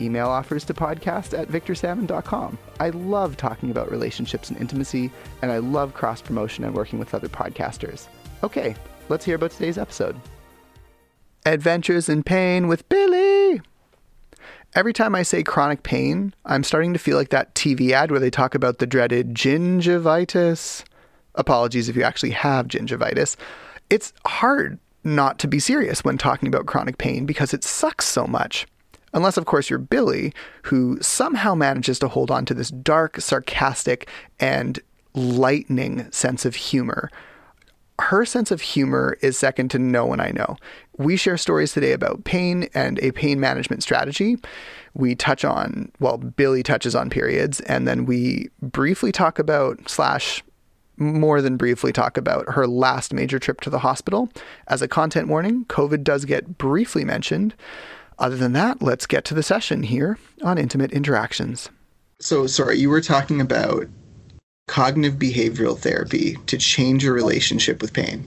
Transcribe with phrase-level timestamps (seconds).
[0.00, 2.58] Email offers to podcast at victorsalmon.com.
[2.80, 5.10] I love talking about relationships and intimacy,
[5.42, 8.06] and I love cross promotion and working with other podcasters.
[8.42, 8.76] Okay,
[9.08, 10.20] let's hear about today's episode.
[11.46, 13.60] Adventures in Pain with Billy.
[14.74, 18.20] Every time I say chronic pain, I'm starting to feel like that TV ad where
[18.20, 20.84] they talk about the dreaded gingivitis.
[21.34, 23.36] Apologies if you actually have gingivitis.
[23.88, 28.26] It's hard not to be serious when talking about chronic pain because it sucks so
[28.26, 28.66] much.
[29.16, 30.32] Unless, of course, you're Billy,
[30.64, 34.78] who somehow manages to hold on to this dark, sarcastic, and
[35.14, 37.10] lightning sense of humor.
[37.98, 40.58] Her sense of humor is second to no one I know.
[40.98, 44.36] We share stories today about pain and a pain management strategy.
[44.92, 50.44] We touch on, well, Billy touches on periods, and then we briefly talk about, slash,
[50.98, 54.28] more than briefly talk about her last major trip to the hospital.
[54.68, 57.54] As a content warning, COVID does get briefly mentioned.
[58.18, 61.68] Other than that, let's get to the session here on intimate interactions.
[62.18, 63.86] So, sorry, you were talking about
[64.68, 68.26] cognitive behavioral therapy to change your relationship with pain.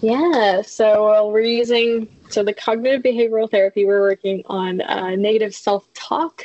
[0.00, 3.86] Yeah, so we're using so the cognitive behavioral therapy.
[3.86, 6.44] We're working on uh, negative self-talk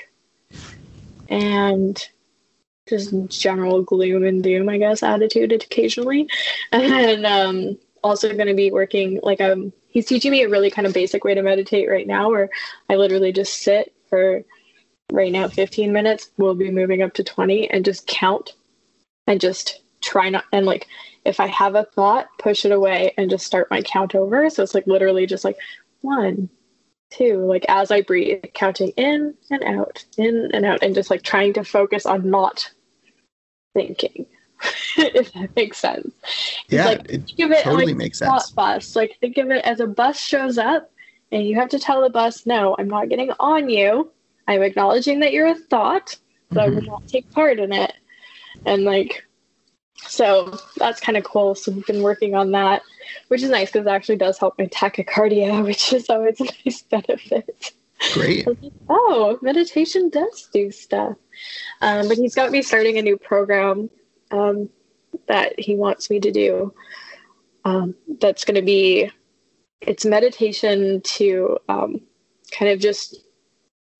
[1.28, 2.08] and
[2.88, 6.30] just general gloom and doom, I guess, attitude occasionally,
[6.72, 10.88] and um, also going to be working like um he's teaching me a really kind
[10.88, 12.50] of basic way to meditate right now where
[12.90, 14.44] I literally just sit for
[15.12, 16.32] right now 15 minutes.
[16.38, 18.54] We'll be moving up to 20 and just count
[19.28, 20.88] and just try not and like
[21.26, 24.50] if I have a thought, push it away and just start my count over.
[24.50, 25.58] So it's like literally just like
[26.02, 26.50] one,
[27.12, 31.24] two, like as I breathe, counting in and out, in and out, and just like
[31.24, 32.72] trying to focus on not
[33.74, 34.26] thinking.
[34.97, 36.12] if that makes sense.
[36.68, 38.52] Yeah, like, it think of it totally like makes sense.
[38.52, 38.96] Bus.
[38.96, 40.92] Like think of it as a bus shows up
[41.31, 44.12] and you have to tell the bus, no, I'm not getting on you.
[44.48, 46.18] I'm acknowledging that you're a thought,
[46.50, 46.78] but mm-hmm.
[46.78, 47.94] I will not take part in it.
[48.66, 49.24] And like
[50.08, 51.56] so that's kind of cool.
[51.56, 52.81] So we've been working on that,
[53.28, 56.81] which is nice because it actually does help my tachycardia, which is always a nice
[56.90, 57.74] benefit.
[58.14, 58.48] Great.
[58.88, 61.18] oh, meditation does do stuff.
[61.81, 63.90] Um, but he's got me starting a new program
[64.32, 64.70] um,
[65.28, 66.74] that he wants me to do.
[67.66, 69.12] Um, that's going to be
[69.82, 72.02] it's meditation to um,
[72.52, 73.18] kind of just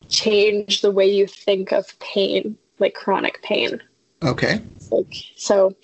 [0.10, 3.82] change the way you think of pain, like chronic pain.
[4.24, 4.62] Okay.
[4.92, 5.76] Like, so,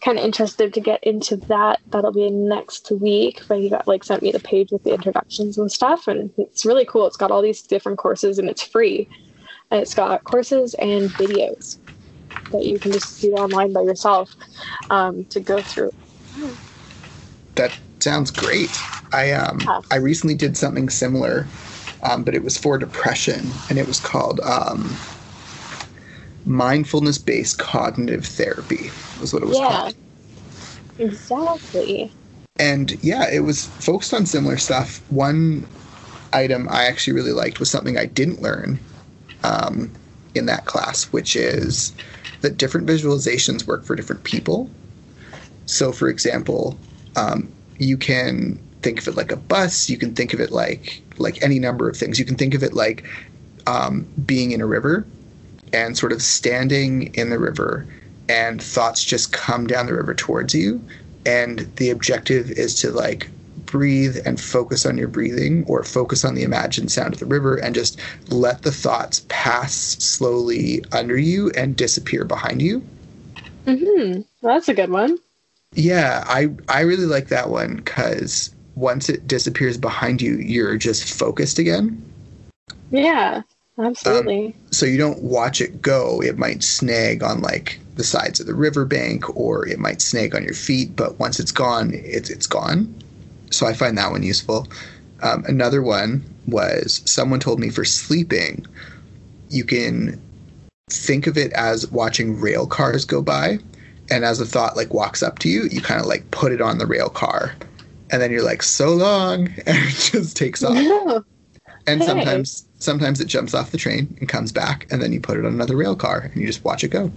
[0.00, 1.80] kind of interested to get into that.
[1.88, 3.42] That'll be next week.
[3.48, 6.64] But he got like sent me the page with the introductions and stuff, and it's
[6.64, 7.06] really cool.
[7.06, 9.08] It's got all these different courses, and it's free.
[9.70, 11.78] And it's got courses and videos
[12.52, 14.34] that you can just do online by yourself
[14.90, 15.90] um, to go through.
[17.56, 18.76] That sounds great.
[19.12, 19.80] I um yeah.
[19.90, 21.50] I recently did something similar,
[22.02, 25.02] um, but it was for depression, and it was called um,
[26.44, 28.92] mindfulness based cognitive therapy.
[29.16, 29.94] Was what it was yeah, called.
[30.98, 32.14] Exactly.
[32.58, 35.02] And yeah, it was focused on similar stuff.
[35.08, 35.66] One
[36.32, 38.80] item I actually really liked was something I didn't learn
[39.42, 39.92] um,
[40.34, 41.92] in that class, which is
[42.42, 44.70] that different visualizations work for different people.
[45.66, 46.78] So, for example,
[47.16, 49.88] um, you can think of it like a bus.
[49.88, 52.18] You can think of it like like any number of things.
[52.18, 53.04] You can think of it like
[53.66, 55.06] um, being in a river
[55.72, 57.86] and sort of standing in the river,
[58.28, 60.84] and thoughts just come down the river towards you,
[61.24, 63.30] and the objective is to like
[63.72, 67.56] breathe and focus on your breathing or focus on the imagined sound of the river
[67.56, 67.98] and just
[68.28, 72.82] let the thoughts pass slowly under you and disappear behind you.
[73.66, 74.20] Mm-hmm.
[74.42, 75.18] Well, that's a good one.
[75.74, 81.14] Yeah, I I really like that one because once it disappears behind you, you're just
[81.14, 82.04] focused again.
[82.90, 83.40] Yeah,
[83.78, 84.48] absolutely.
[84.48, 86.20] Um, so you don't watch it go.
[86.20, 90.44] It might snag on like the sides of the riverbank or it might snag on
[90.44, 93.01] your feet, but once it's gone, it's it's gone.
[93.52, 94.66] So I find that one useful.
[95.22, 98.66] Um, another one was someone told me for sleeping,
[99.50, 100.20] you can
[100.90, 103.58] think of it as watching rail cars go by
[104.10, 106.60] and as a thought like walks up to you you kind of like put it
[106.60, 107.54] on the rail car.
[108.10, 110.74] And then you're like so long and it just takes off.
[110.74, 111.24] No.
[111.86, 112.06] and hey.
[112.06, 115.46] sometimes sometimes it jumps off the train and comes back and then you put it
[115.46, 117.12] on another rail car and you just watch it go.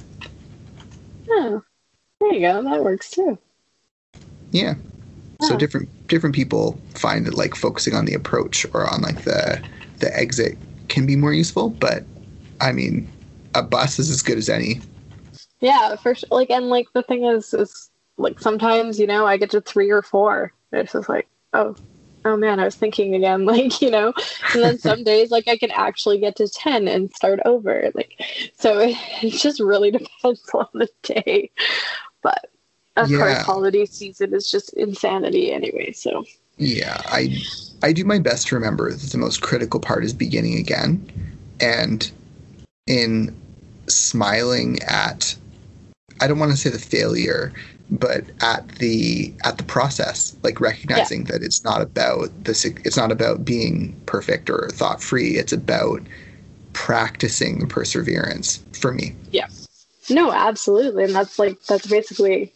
[1.30, 1.64] Oh
[2.20, 2.64] there you go.
[2.64, 3.38] That works too.
[4.52, 4.76] Yeah
[5.48, 9.62] so different different people find that like focusing on the approach or on like the
[10.00, 10.58] the exit
[10.88, 12.04] can be more useful but
[12.62, 13.08] i mean
[13.56, 14.82] a bus is as good as any.
[15.62, 16.28] Yeah, for sure.
[16.30, 19.90] Like, and like the thing is, is like sometimes you know I get to three
[19.90, 20.54] or four.
[20.72, 21.76] It's just like, oh,
[22.26, 23.46] oh man, I was thinking again.
[23.56, 24.14] Like you know,
[24.54, 27.90] and then some days like I can actually get to ten and start over.
[27.96, 28.22] Like,
[28.58, 31.50] so it, it just really depends on the day.
[32.22, 32.50] But
[32.96, 33.18] of yeah.
[33.18, 35.92] course, holiday season is just insanity anyway.
[35.92, 36.26] So
[36.58, 37.38] yeah, I
[37.84, 41.06] I do my best to remember that the most critical part is beginning again,
[41.60, 42.10] and
[42.88, 43.36] in
[43.88, 45.36] smiling at
[46.22, 47.52] I don't want to say the failure,
[47.90, 51.34] but at the at the process, like recognizing yeah.
[51.34, 55.38] that it's not about this it's not about being perfect or thought free.
[55.38, 56.02] It's about
[56.74, 59.16] practicing perseverance for me.
[59.32, 59.48] Yeah.
[60.10, 61.04] No, absolutely.
[61.04, 62.54] And that's like that's basically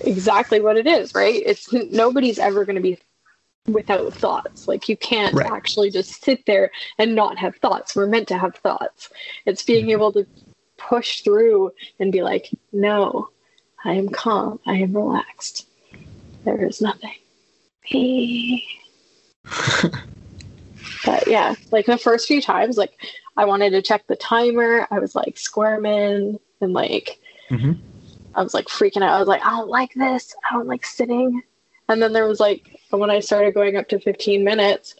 [0.00, 1.42] exactly what it is, right?
[1.44, 2.98] It's nobody's ever going to be
[3.66, 4.66] without thoughts.
[4.66, 5.50] Like you can't right.
[5.50, 7.94] actually just sit there and not have thoughts.
[7.94, 9.10] We're meant to have thoughts.
[9.46, 9.92] It's being mm-hmm.
[9.92, 10.26] able to
[10.76, 13.28] push through and be like, no,
[13.84, 14.60] I am calm.
[14.66, 15.66] I am relaxed.
[16.44, 17.14] There is nothing.
[21.04, 22.92] but yeah, like the first few times, like
[23.36, 24.86] I wanted to check the timer.
[24.90, 27.18] I was like squirming and like,
[27.50, 27.72] mm-hmm.
[28.34, 29.14] I was like freaking out.
[29.14, 30.34] I was like, I don't like this.
[30.48, 31.42] I don't like sitting.
[31.88, 34.94] And then there was like when I started going up to 15 minutes,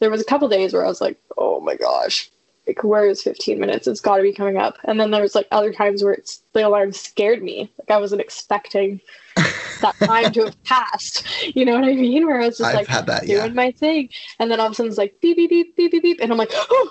[0.00, 2.30] there was a couple days where I was like, oh my gosh,
[2.66, 3.86] like where is 15 minutes?
[3.86, 4.78] It's got to be coming up.
[4.84, 7.72] And then there was like other times where it's the alarm scared me.
[7.78, 9.00] Like I wasn't expecting
[9.36, 11.26] that time to have passed.
[11.56, 12.26] You know what I mean?
[12.26, 13.48] Where I was just I've like had that, doing yeah.
[13.48, 16.02] my thing, and then all of a sudden it's like beep beep beep beep beep
[16.02, 16.90] beep, and I'm like, oh,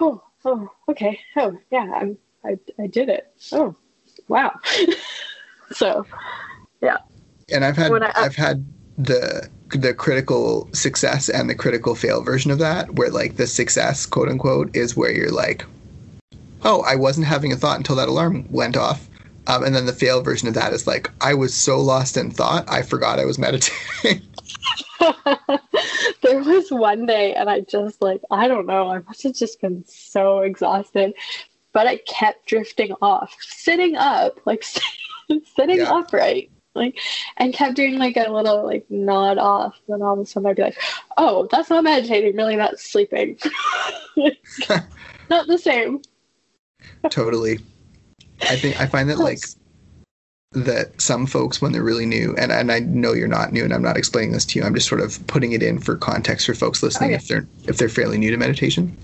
[0.00, 3.32] oh, oh, okay, oh yeah, I'm I I did it.
[3.52, 3.74] Oh,
[4.28, 4.58] wow.
[5.72, 6.06] so,
[6.82, 6.98] yeah
[7.50, 8.64] and I've had I, I've had
[8.96, 14.06] the the critical success and the critical fail version of that, where like the success,
[14.06, 15.64] quote unquote, is where you're like,
[16.62, 19.08] oh, I wasn't having a thought until that alarm went off.
[19.46, 22.30] Um, and then the fail version of that is like, I was so lost in
[22.30, 24.22] thought, I forgot I was meditating.
[26.22, 29.60] there was one day, and I just like, I don't know, I must have just
[29.60, 31.14] been so exhausted,
[31.72, 34.64] but I kept drifting off, sitting up, like
[35.56, 35.94] sitting yeah.
[35.94, 36.98] upright like
[37.36, 40.56] and kept doing like a little like nod off then all of a sudden i'd
[40.56, 40.76] be like
[41.16, 43.38] oh that's not meditating really that's sleeping.
[45.30, 46.02] Not the same.
[47.08, 47.58] Totally.
[48.42, 49.40] I think i find that like
[50.54, 53.72] that some folks when they're really new and, and i know you're not new and
[53.72, 56.46] i'm not explaining this to you i'm just sort of putting it in for context
[56.46, 57.16] for folks listening okay.
[57.16, 58.96] if they're if they're fairly new to meditation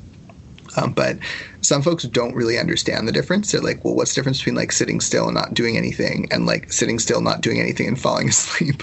[0.77, 1.19] um, but
[1.63, 3.53] some folks don't really understand the difference.
[3.53, 6.47] They're like, well, what's the difference between like sitting still and not doing anything and
[6.47, 8.83] like sitting still, not doing anything and falling asleep?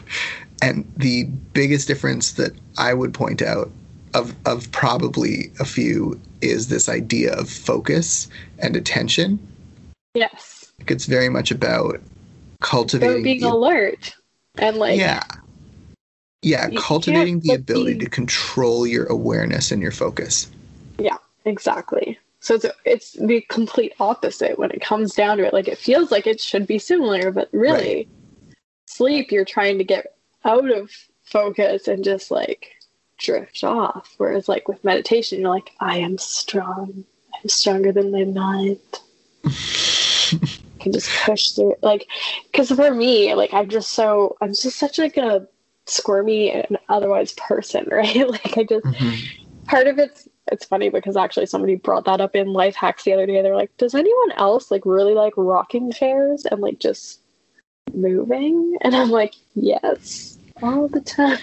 [0.62, 3.72] And the biggest difference that I would point out
[4.14, 8.28] of, of probably a few is this idea of focus
[8.60, 9.40] and attention.
[10.14, 10.72] Yes.
[10.88, 12.02] It's very much about
[12.62, 14.16] cultivating being the, alert
[14.58, 15.22] and like yeah
[16.42, 18.06] yeah cultivating the ability be...
[18.06, 20.50] to control your awareness and your focus
[20.98, 22.20] yeah Exactly.
[22.42, 25.54] So it's it's the complete opposite when it comes down to it.
[25.54, 28.08] Like it feels like it should be similar, but really, right.
[28.86, 30.92] sleep you're trying to get out of
[31.24, 32.74] focus and just like
[33.18, 34.14] drift off.
[34.18, 37.06] Whereas like with meditation, you're like, I am strong.
[37.34, 38.80] I'm stronger than my mind.
[40.78, 42.08] can just push through like
[42.52, 45.48] because for me like i'm just so i'm just such like a
[45.86, 49.66] squirmy and otherwise person right like i just mm-hmm.
[49.66, 53.14] part of it's it's funny because actually somebody brought that up in life hacks the
[53.14, 57.22] other day they're like does anyone else like really like rocking chairs and like just
[57.94, 61.38] moving and i'm like yes all the time.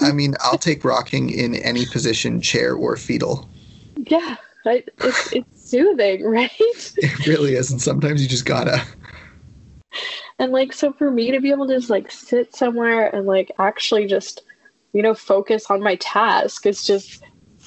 [0.00, 3.48] I mean, I'll take rocking in any position, chair or fetal.
[3.96, 4.36] Yeah,
[4.66, 6.50] I, it's it's soothing, right?
[6.58, 8.84] It really is, and sometimes you just gotta.
[10.38, 13.50] And like, so for me to be able to just like sit somewhere and like
[13.58, 14.42] actually just,
[14.92, 17.22] you know, focus on my task is just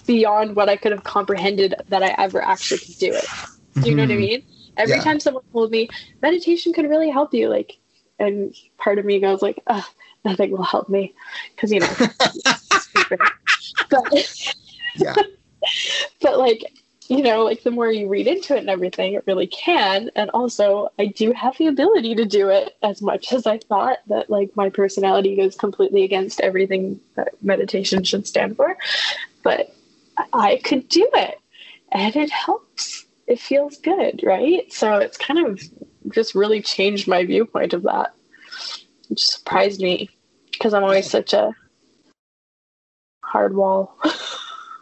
[0.05, 3.25] beyond what I could have comprehended that I ever actually could do it.
[3.81, 4.19] Do you know what I Mhm.
[4.19, 4.43] mean?
[4.77, 5.03] Every Yeah.
[5.03, 5.89] time someone told me
[6.21, 7.77] meditation could really help you, like,
[8.19, 9.63] and part of me goes like,
[10.25, 11.13] nothing will help me,
[11.55, 11.95] because you know,
[13.89, 14.27] but
[14.97, 15.15] Yeah.
[16.21, 16.61] but like
[17.07, 20.09] you know like the more you read into it and everything it really can.
[20.15, 23.99] And also i do have the ability to do it as much as i thought
[24.07, 28.77] that like my personality goes completely against everything that meditation should stand for.
[29.43, 29.73] But
[30.33, 31.39] I- could do it
[31.91, 33.05] and it helps.
[33.27, 34.71] It feels good right?
[34.71, 35.61] So it's kind of
[36.13, 38.13] just really changed my viewpoint of that.
[39.13, 40.09] Just surprised me
[40.51, 41.53] because i'm always such a
[43.23, 43.97] hard wall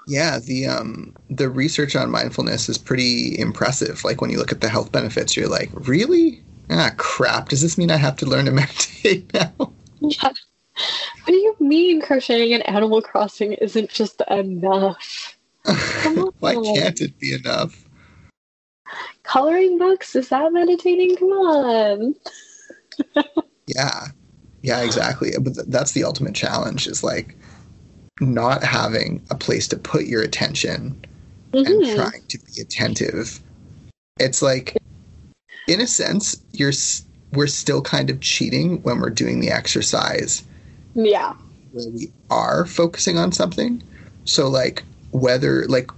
[0.08, 4.04] Yeah, the um the research on mindfulness is pretty impressive.
[4.04, 6.42] Like when you look at the health benefits, you're like, really?
[6.70, 7.50] Ah, crap.
[7.50, 9.54] Does this mean I have to learn to meditate now?
[10.00, 10.34] Yeah.
[11.24, 15.38] What do you mean crocheting in Animal Crossing isn't just enough?
[16.40, 17.86] Why can't it be enough?
[19.24, 20.16] Coloring books?
[20.16, 21.16] Is that meditating?
[21.16, 22.16] Come on.
[23.66, 24.08] Yeah.
[24.62, 25.32] Yeah, exactly.
[25.40, 27.38] But th- that's the ultimate challenge is like
[28.24, 31.04] not having a place to put your attention
[31.54, 31.96] and Mhm.
[31.96, 33.42] trying to be attentive.
[34.20, 34.78] It's like,
[35.68, 36.74] in a sense, you're
[37.34, 40.44] we're still kind of cheating when we're doing the exercise
[40.94, 41.34] Yeah.
[41.72, 43.82] where we are focusing on something.
[44.26, 45.90] So, like whether like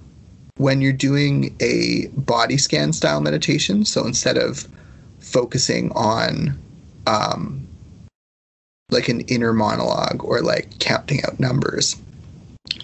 [0.58, 4.68] when you're doing a body scan style meditation, so instead of
[5.20, 6.58] focusing on
[7.08, 7.68] um,
[8.90, 11.98] like an inner monologue or like counting out numbers,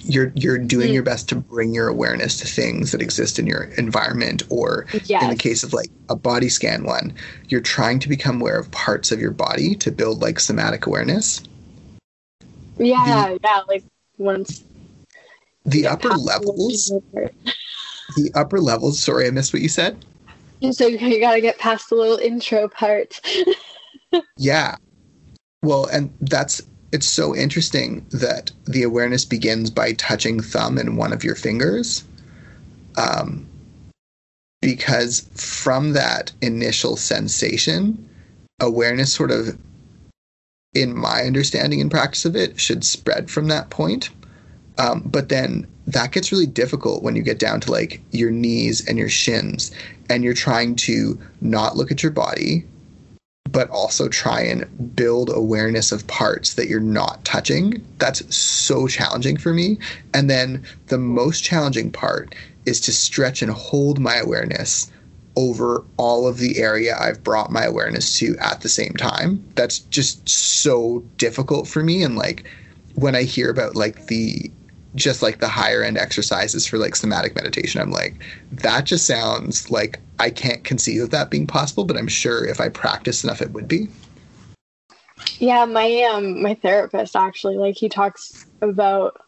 [0.04, 0.94] you're you're doing Mhm.
[0.94, 5.30] your best to bring your awareness to things that exist in your environment or in
[5.30, 7.14] the case of like a body scan one
[7.50, 11.42] you're trying to become aware of parts of your body to build like somatic awareness
[12.78, 13.36] Yeah.
[13.44, 13.62] Yeah.
[13.68, 13.84] Like
[14.18, 14.64] once.
[15.66, 16.92] the upper levels
[18.16, 20.04] the upper levels sorry i missed what you said
[20.72, 23.20] So you gotta get past the little intro part.
[24.38, 24.76] yeah
[25.62, 31.14] well and that's it's so interesting that the awareness begins by touching thumb and one
[31.14, 32.04] of your fingers
[32.98, 33.48] um,
[34.62, 38.08] because from that initial sensation
[38.60, 39.58] awareness sort of
[40.74, 44.10] in my understanding and practice of it should spread from that point.
[44.78, 48.88] Um, but then that gets really difficult when you get down to like your knees
[48.88, 49.72] and your shins
[50.10, 52.64] and you're trying to not look at your body
[53.52, 59.38] but also try and build awareness of parts that you're not touching that's so challenging
[59.38, 59.78] for me
[60.14, 62.34] and then the most challenging part
[62.66, 64.92] is to stretch and hold my awareness
[65.36, 69.44] over all of the area I've brought my awareness to at the same time.
[69.56, 72.04] That's just so difficult for me.
[72.04, 72.46] And like
[72.96, 74.52] when I hear about like the
[74.96, 78.16] just like the higher end exercises for like somatic meditation, I'm like,
[78.52, 82.60] that just sounds like I can't conceive of that being possible, but I'm sure if
[82.60, 83.88] I practice enough, it would be.
[85.40, 89.24] Yeah, my um my therapist actually like he talks about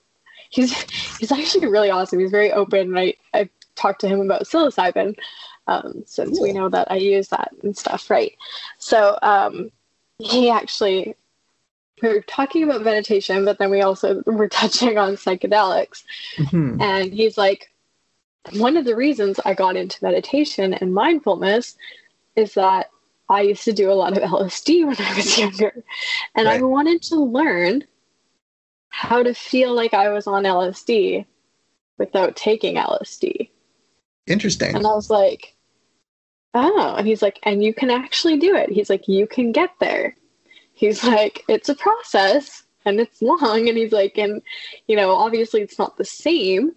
[0.49, 0.73] he's
[1.19, 2.19] he's actually really awesome.
[2.19, 5.15] He's very open and I I talked to him about psilocybin
[5.67, 8.35] um since we know that I use that and stuff, right?
[8.77, 9.71] So um
[10.19, 11.15] he actually
[12.03, 16.03] we we're talking about meditation, but then we also were touching on psychedelics.
[16.35, 16.81] Mhm.
[16.81, 17.71] And he's like,
[18.51, 21.75] one of the reasons I got into meditation and mindfulness
[22.35, 22.89] is that
[23.29, 25.83] I used to do a lot of LSD when I was younger.
[26.35, 27.85] And I wanted to learn
[28.89, 31.25] how to feel like I was on LSD
[31.97, 33.49] without taking LSD.
[34.27, 34.75] Interesting.
[34.75, 35.55] And I was like,
[36.53, 36.95] oh.
[36.97, 38.69] And he's like, and you can actually do it.
[38.69, 40.15] He's like, you can get there.
[40.83, 43.69] He's like, it's a process and it's long.
[43.69, 44.41] And he's like, and,
[44.87, 46.73] you know, obviously it's not the same.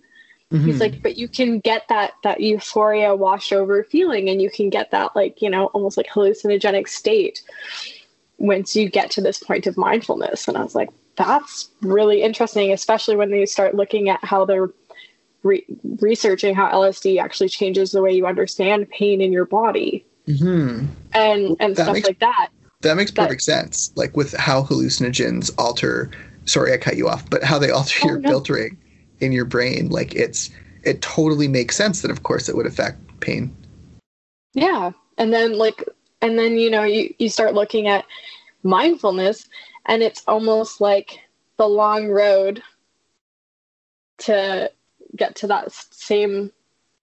[0.51, 0.81] He's Mhm.
[0.81, 4.93] like, but you can get that that euphoria wash over feeling, and you can get
[4.93, 7.43] that like you know almost like hallucinogenic state
[8.39, 10.47] once you get to this point of mindfulness.
[10.47, 14.71] And I was like, that's really interesting, especially when they start looking at how they're
[15.43, 15.67] re-
[15.99, 20.87] researching how LSD actually changes the way you understand pain in your body Mhm.
[21.13, 22.51] and and That stuff makes- like that.
[22.87, 23.93] That makes perfect sense.
[23.97, 26.11] Like with how hallucinogens alter
[26.45, 28.29] sorry I cut you off, but how they alter Oh, your no.
[28.29, 28.79] filtering
[29.21, 30.51] in your brain, like it's
[30.85, 33.55] it totally makes sense that of course it would affect pain.
[34.55, 34.93] Yeah.
[35.19, 35.83] And then like
[36.23, 38.05] and then you know you you start looking at
[38.63, 39.49] mindfulness
[39.87, 41.21] and it's almost like
[41.57, 42.63] the long road
[44.19, 44.71] to
[45.15, 46.53] get to that same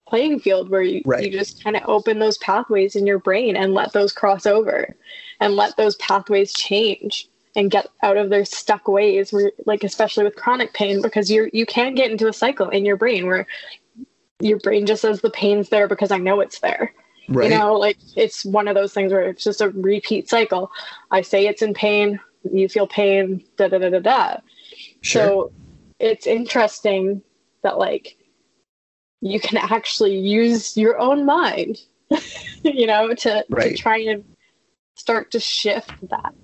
[0.06, 1.24] playing field where you, Right.
[1.24, 4.94] you just kind of open those pathways in your brain and let those cross over
[5.44, 10.24] and let those pathways change and get out of their stuck ways where like especially
[10.24, 13.46] with chronic pain because you you can get into a cycle in your brain where
[14.40, 16.92] your brain just says the pain's there because I know it's there.
[17.28, 17.50] Right.
[17.50, 20.72] You know, like it's one of those things where it's just a repeat cycle.
[21.10, 22.18] I say it's in pain,
[22.50, 24.36] you feel pain, da da da da da.
[25.02, 25.22] sure.
[25.22, 25.52] So
[26.00, 27.22] it's interesting
[27.62, 28.16] that like
[29.20, 31.80] you can actually use your own mind,
[32.62, 33.76] you know, to, Right.
[33.76, 34.24] to try and
[34.94, 36.34] start to shift that.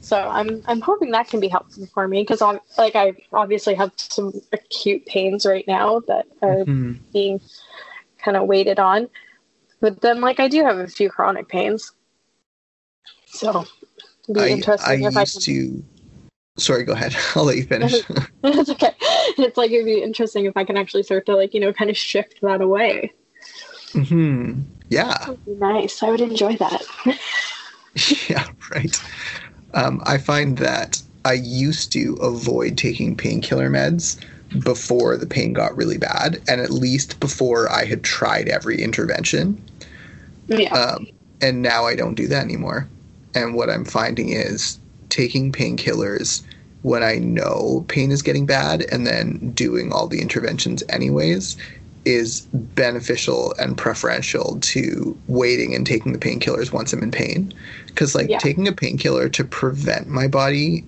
[0.00, 3.74] So I'm I'm hoping that can be helpful for me because I'm like I obviously
[3.74, 6.98] have some acute pains right now that are Mhm.
[7.12, 7.40] being
[8.18, 9.08] kind of weighted on.
[9.80, 11.92] But then, like, I do have a few chronic pains.
[13.26, 13.66] So,
[14.32, 15.84] be I, interesting I if I used to.
[16.58, 17.14] Sorry, go ahead.
[17.34, 18.02] I'll let you finish.
[18.02, 18.26] can.
[18.44, 18.94] it's okay.
[19.38, 21.90] It's like it'd be interesting if I can actually start to, like, you know, kind
[21.90, 23.12] of shift that away.
[23.92, 25.08] hmm Yeah.
[25.08, 26.02] That would be nice.
[26.02, 26.82] I would enjoy that.
[28.28, 29.00] yeah, right.
[29.74, 34.18] Um, I find that I used to avoid taking painkiller meds
[34.62, 39.60] before the pain got really bad, and at least before I had tried every intervention.
[40.46, 40.72] yeah.
[40.72, 41.08] Um,
[41.40, 42.88] and now I don't do that anymore.
[43.34, 46.42] And what I'm finding is taking painkillers
[46.82, 51.56] when I know pain is getting bad and then doing all the interventions anyways
[52.06, 57.52] is beneficial and preferential to waiting and taking the painkillers once I'm in pain.
[57.88, 58.38] Because, like, Yeah.
[58.38, 60.84] taking a painkiller to prevent my body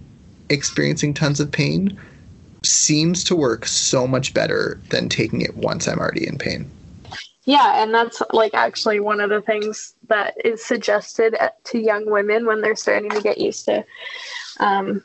[0.49, 1.99] experiencing tons of pain
[2.65, 6.71] seems to work so much better than taking it once I'm already in pain.
[7.45, 11.35] Yeah, and that's like actually one of the things that is suggested
[11.65, 13.85] to young women when they're starting to get used to
[14.61, 15.03] um,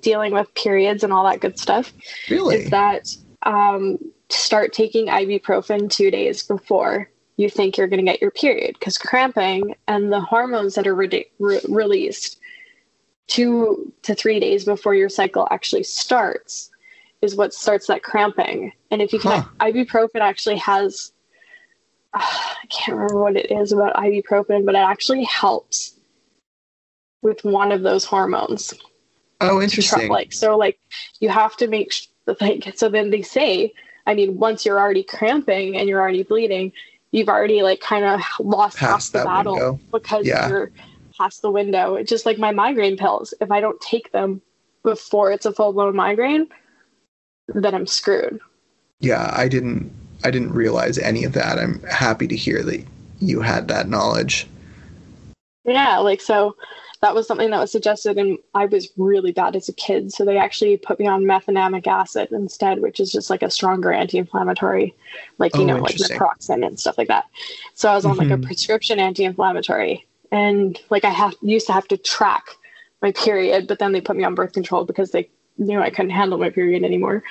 [0.00, 1.92] dealing with periods and all that good stuff.
[2.28, 2.56] Really?
[2.56, 3.08] Is that
[3.44, 3.98] um,
[4.30, 8.98] start taking ibuprofen two days before you think you're going to get your period because
[8.98, 12.38] cramping and the hormones that are re- re- released
[13.28, 16.70] two to three days before your cycle actually starts
[17.22, 18.72] is what starts that cramping.
[18.90, 19.48] And if you can, Huh.
[19.66, 21.12] ibuprofen actually has,
[22.14, 25.94] uh, I can't remember what it is about ibuprofen, but it actually helps
[27.22, 28.72] with one of those hormones
[29.40, 30.08] oh, to try- interesting.
[30.08, 30.78] like so like
[31.20, 32.06] you have to make sh-
[32.40, 33.72] like so then they say
[34.08, 36.72] i mean once you're already cramping and you're already bleeding
[37.12, 39.80] you've already like kind of lost half the battle window.
[39.92, 40.48] because Yeah.
[40.48, 40.70] you're
[41.16, 41.94] past the window.
[41.96, 43.34] It's just like my migraine pills.
[43.40, 44.40] If i don't take them
[44.84, 46.46] before it's a full-blown migraine
[47.48, 48.40] then i'm screwed.
[49.00, 49.90] Yeah i didn't
[50.24, 51.58] i didn't realize any of that.
[51.58, 52.84] I'm happy to hear that
[53.20, 54.46] you had that knowledge.
[55.64, 56.56] Yeah, like so
[57.00, 60.12] that was something that was suggested and I was really bad as a kid.
[60.12, 63.92] So they actually put me on mefenamic acid instead, which is just like a stronger
[63.92, 64.94] anti-inflammatory,
[65.38, 67.24] like you Oh, know, like naproxen and stuff like that.
[67.74, 68.34] So I was on like Mhm.
[68.34, 72.46] a prescription anti-inflammatory and like I have used to have to track
[73.00, 76.10] my period, but then they put me on birth control because they knew I couldn't
[76.10, 77.22] handle my period anymore.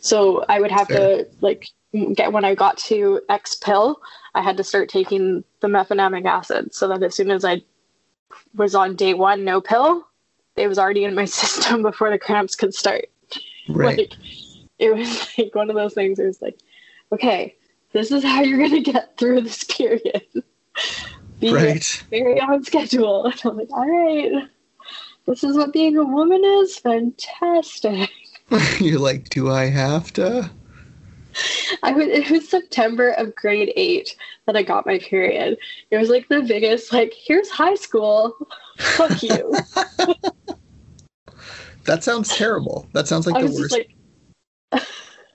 [0.00, 0.98] So I would have Fair.
[0.98, 1.68] to like
[2.14, 4.00] get when I got to X pill,
[4.34, 7.62] I had to start taking the mefenamic acid so that as soon as I
[8.54, 10.06] was on day one no pill,
[10.56, 13.06] it was already in my system before the cramps could start.
[13.68, 14.12] right Like
[14.78, 16.18] it was like one of those things.
[16.18, 16.58] It was like,
[17.12, 17.54] okay,
[17.92, 20.24] this is how you're gonna get through this period.
[21.40, 23.26] Be right very on schedule.
[23.26, 24.48] And I'm like, all right,
[25.26, 26.78] this is what being a woman is.
[26.78, 28.10] Fantastic.
[28.78, 30.50] you're like do i have to
[31.82, 34.16] I was, it was September of grade eight
[34.46, 35.58] that I got my period.
[35.90, 38.36] It was like the biggest, like, here's high school.
[38.78, 39.54] Fuck you.
[41.84, 43.88] that sounds terrible that sounds like I the was worst just
[44.72, 44.86] like,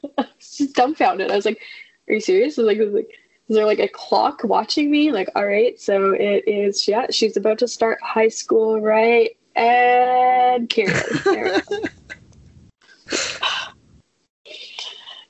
[0.17, 1.31] I was just dumbfounded.
[1.31, 1.61] I was like,
[2.07, 3.09] "Are you serious?" I was like, I was like,
[3.47, 6.87] "Is there like a clock watching me?" Like, all right, so it is.
[6.87, 9.31] Yeah, she's about to start high school, right?
[9.55, 11.03] And period.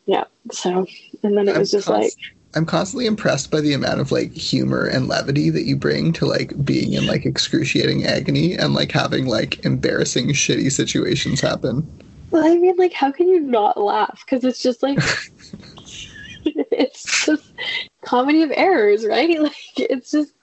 [0.09, 0.25] There we go.
[0.25, 0.25] yeah.
[0.51, 0.85] So,
[1.23, 4.11] and then it I'm was just const- like, i'm constantly impressed by the amount of
[4.11, 8.73] like humor and levity that you bring to like being in like excruciating agony and
[8.73, 11.87] like having like embarrassing shitty situations happen
[12.31, 14.23] well, I mean, like, how can you not laugh?
[14.23, 14.99] Because it's just like,
[16.45, 17.51] it's just
[18.03, 19.39] comedy of errors, right?
[19.41, 20.33] Like, it's just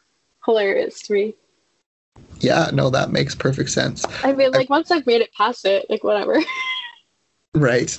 [0.45, 1.35] hilarious to me.
[2.41, 5.87] yeah no that makes perfect sense I mean, like once I've made it past it,
[5.91, 6.39] like whatever.
[7.55, 7.99] right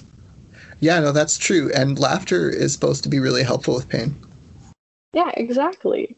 [0.80, 4.16] yeah no that's true and laughter is supposed to be really helpful with pain
[5.18, 6.16] yeah, exactly.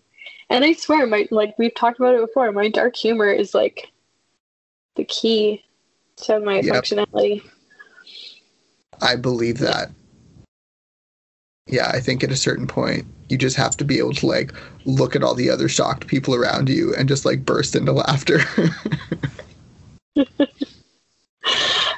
[0.50, 2.52] And I swear, my like we've talked about it before.
[2.52, 3.92] My dark humor is like
[4.98, 5.64] the key
[6.24, 6.84] to my Yep.
[6.84, 7.42] functionality.
[9.02, 9.92] I believe that.
[11.68, 14.54] Yeah, I think at a certain point, you just have to be able to like
[14.86, 18.40] look at all the other shocked people around you and just like burst into laughter.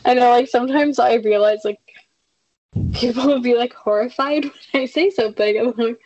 [0.05, 1.79] I know, like sometimes I realize like
[2.93, 5.57] people will be like horrified when I say something.
[5.57, 5.99] I'm like,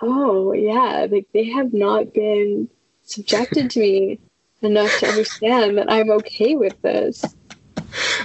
[0.00, 2.68] oh yeah, like they have not been
[3.04, 4.20] subjected to me
[4.62, 7.24] enough to understand that I'm okay with this.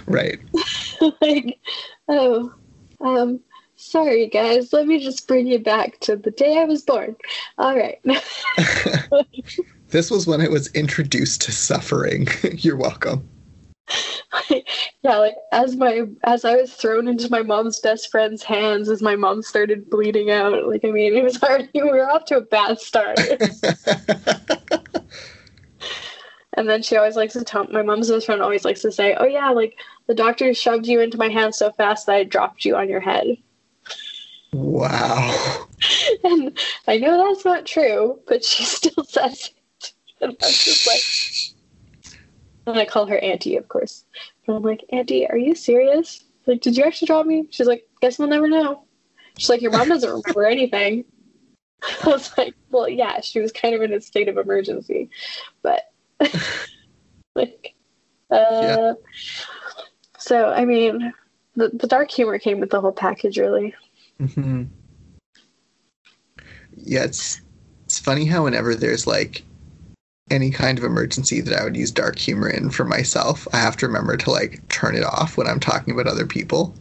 [0.08, 0.40] right.
[1.22, 1.60] like,
[2.08, 2.54] oh,
[3.02, 3.40] um,
[3.76, 7.16] sorry guys, let me just bring you back to the day I was born.
[7.58, 8.00] All right.
[9.90, 12.28] this was when I was introduced to suffering.
[12.58, 13.28] You're welcome.
[15.04, 19.02] yeah, like as my as I was thrown into my mom's best friend's hands as
[19.02, 20.68] my mom started bleeding out.
[20.68, 23.20] Like I mean, it was already we were off to a bad start.
[26.54, 29.16] and then she always likes to tell my mom's best friend always likes to say,
[29.16, 29.78] "Oh yeah, like
[30.08, 33.02] the doctor shoved you into my hand so fast that I dropped you on your
[33.02, 33.38] head."
[34.54, 35.60] wow.
[36.24, 39.94] And I know that's not true, but she still says it.
[40.22, 41.02] And I'm just like,
[42.66, 44.06] and I call her Auntie, of course.
[44.48, 46.24] And I'm like, Auntie, are you serious?
[46.46, 47.48] Like, did you actually drop me?
[47.52, 48.84] She's like, guess we'll never know.
[49.38, 51.06] She's like, your mom doesn't remember anything.
[52.04, 55.10] I was like, well, yeah, she was kind of in a state of emergency,
[55.62, 55.92] but
[57.36, 57.74] like,
[58.32, 58.94] uh, Yeah.
[60.18, 61.14] so I mean,
[61.56, 63.76] the the dark humor came with the whole package, really.
[64.22, 64.64] Mm-hmm.
[66.78, 67.42] Yeah, it's
[67.86, 69.44] it's funny how whenever there's like
[70.30, 73.78] any kind of emergency that I would use dark humor in for myself, I have
[73.78, 76.74] to remember to like turn it off when I'm talking about other people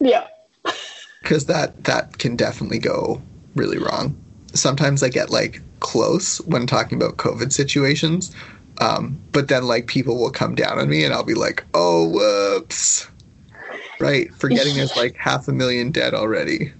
[0.00, 0.26] Yeah.
[1.22, 3.20] because that that can definitely go
[3.54, 4.16] really wrong.
[4.54, 8.34] Sometimes I get like close when talking about COVID situations,
[8.80, 12.08] um, but then like people will come down on me and I'll be like, "Oh,
[12.08, 13.08] whoops!"
[14.00, 16.72] Right, forgetting there's like half a million dead already.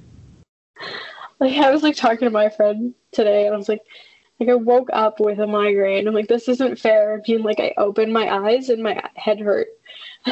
[1.40, 3.82] Like I was like talking to my friend today, and I was like,
[4.40, 6.06] like I woke up with a migraine.
[6.06, 7.22] I'm like, this isn't fair.
[7.26, 9.68] Being like, I opened my eyes and my head hurt,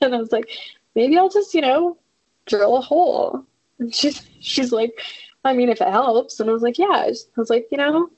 [0.00, 0.48] and I was like,
[0.94, 1.98] maybe I'll just you know
[2.46, 3.44] drill a hole.
[3.78, 5.00] And she's she's like,
[5.44, 6.40] I mean, if it helps.
[6.40, 7.04] And I was like, yeah.
[7.04, 8.10] I was like, you know,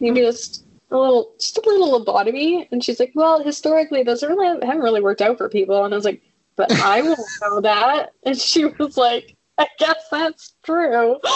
[0.00, 2.68] maybe just a little, just a little lobotomy.
[2.70, 5.84] And she's like, well, historically, those really haven't really worked out for people.
[5.84, 6.22] And I was like,
[6.56, 8.12] but I won't know that.
[8.24, 9.35] And she was like.
[9.58, 11.16] I guess that's true.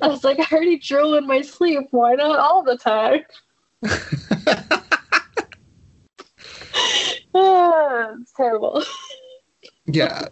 [0.00, 1.88] I was like, I already drill in my sleep.
[1.90, 3.20] Why not all the time?
[7.34, 8.82] Ah, it's terrible.
[9.86, 10.24] yeah,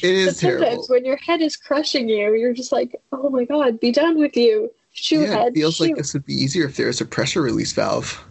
[0.00, 0.86] it is sometimes terrible.
[0.88, 4.36] when your head is crushing you, you're just like, oh my god, be done with
[4.36, 4.70] you.
[4.92, 5.48] Shoot Yeah, head.
[5.48, 5.84] it feels shoot.
[5.88, 8.24] like this would be easier if there was a pressure release valve.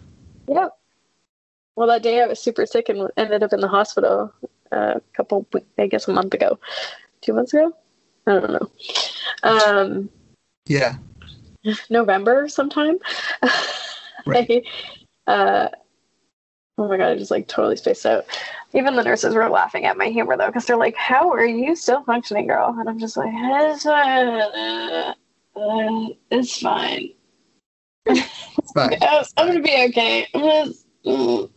[0.48, 0.70] Yep.
[1.76, 4.32] Well, that day I was super sick and ended up in the hospital
[4.72, 5.46] a couple,
[5.78, 6.58] I guess a month ago.
[7.20, 7.72] Two months ago?
[8.26, 8.70] I don't know.
[9.42, 10.10] Um,
[10.66, 10.96] Yeah,
[11.90, 12.98] November sometime.
[14.28, 14.64] Right.
[15.28, 15.68] I, uh,
[16.78, 18.24] oh my god, I just like totally spaced out.
[18.74, 21.76] Even the nurses were laughing at my humor though, because they're like, "How are you
[21.76, 24.26] still functioning, girl?" And I'm just like, "It's fine.
[24.26, 25.14] Uh,
[25.54, 27.10] uh, it's fine.
[28.06, 28.98] it's fine.
[29.36, 31.48] I'm gonna be okay." I'm just- mm."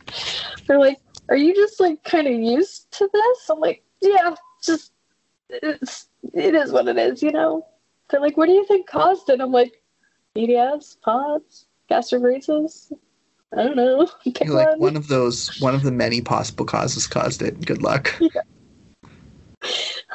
[0.68, 4.92] They're like, "Are you just like kind of used to this?" I'm like, "Yeah, just
[5.50, 7.66] it's it is what it is, you know."
[8.10, 9.82] They're like, "What do you think caused it?" I'm like,
[10.36, 12.92] "EDS, POTS, gastroparesis."
[13.58, 14.08] I don't know.
[14.24, 14.96] Pick You're like one.
[14.96, 17.66] of those, one of the many possible causes caused it.
[17.66, 18.14] Good luck.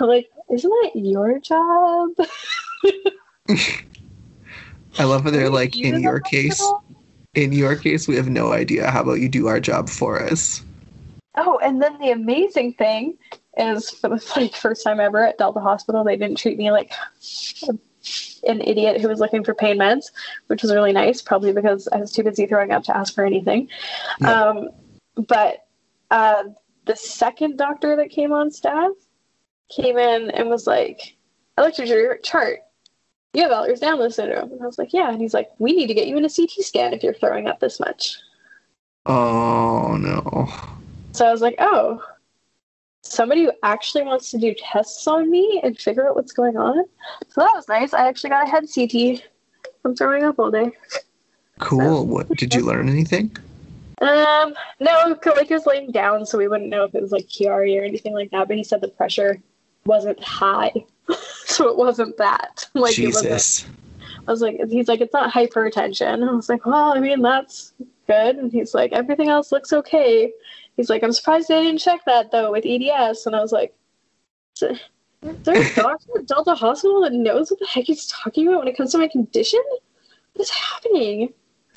[0.00, 2.11] I'm like, isn't that your job?
[4.98, 6.62] I love how they're like, you in your case,
[7.35, 8.90] in your case, we have no idea.
[8.90, 10.64] How about you do our job for us?
[11.37, 13.18] Oh, and then the amazing thing
[13.57, 16.92] is, for the like first time ever at Delta Hospital, they didn't treat me like
[18.47, 20.11] an idiot who was looking for pain meds,
[20.47, 21.23] which was really nice.
[21.23, 23.68] Probably because I was too busy throwing up to ask for anything.
[24.20, 24.42] Yeah.
[24.42, 24.68] Um,
[25.29, 25.66] but
[26.11, 26.44] uh,
[26.87, 28.92] the second doctor that came on staff
[29.75, 31.16] came in and was like,
[31.57, 32.61] "I looked at your chart.
[33.33, 35.94] You have Ehlers-Danlos syndrome." And I was like, "Yeah." And he's like, "We need to
[35.94, 38.18] get you in a CT scan if you're throwing up this much."
[39.07, 40.73] Oh no.
[41.14, 42.03] So I was like, oh,
[43.03, 46.85] somebody who actually wants to do tests on me and figure out what's going on.
[47.29, 47.94] So that was nice.
[47.94, 49.22] I actually got a head CT
[49.81, 50.72] from throwing up all day.
[51.61, 52.05] Cool.
[52.05, 53.37] What did you learn anything?
[54.00, 57.81] Um, no, he was laying down, so we wouldn't know if it was like Chiari
[57.81, 58.48] or anything like that.
[58.48, 59.40] But he said the pressure
[59.87, 60.72] wasn't high,
[61.44, 62.66] so it wasn't that.
[62.74, 63.29] Like it wasn't.
[63.29, 63.66] Jesus.
[64.27, 66.29] I was like, he's like, it's not hypertension.
[66.29, 67.72] I was like, well, I mean, that's
[68.07, 68.37] good.
[68.37, 70.33] And he's like, everything else looks okay.
[70.76, 73.26] He's like, I'm surprised they didn't check that though with EDS.
[73.26, 73.74] And I was like,
[74.60, 74.78] is
[75.42, 78.68] there a doctor at Delta Hospital that knows what the heck he's talking about when
[78.68, 79.62] it comes to my condition?
[80.34, 81.32] What's happening?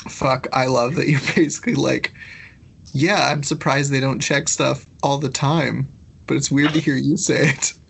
[0.09, 2.13] Fuck, I love that you're basically like,
[2.93, 5.87] yeah, I'm surprised they don't check stuff all the time,
[6.25, 7.73] but it's weird to hear you say it.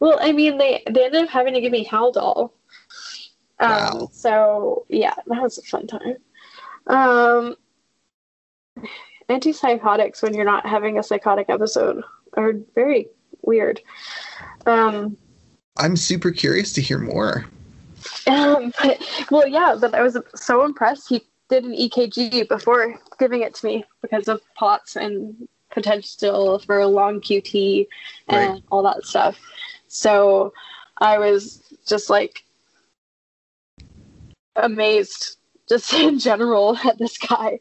[0.00, 2.50] Well, I mean, they, they ended up having to give me Haldol.
[3.60, 4.08] Um, Wow.
[4.10, 6.16] So, yeah, that was a fun time.
[6.88, 7.54] Um,
[9.38, 12.02] antipsychotics when you're not having a psychotic episode
[12.36, 13.08] are very
[13.42, 13.80] weird.
[14.66, 15.16] Um,
[15.78, 17.46] I'm super curious to hear more.
[18.26, 21.08] um, but, well, yeah, but I was so impressed.
[21.08, 26.80] He did an EKG before giving it to me because of POTS and potential for
[26.80, 27.86] a long QT
[28.28, 28.62] and Right.
[28.70, 29.38] all that stuff.
[29.88, 30.52] So
[30.98, 32.44] I was just like
[34.56, 35.36] amazed,
[35.68, 37.58] just in general, at this guy.